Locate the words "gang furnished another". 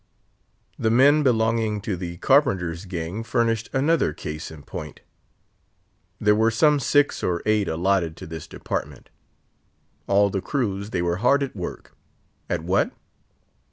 2.85-4.13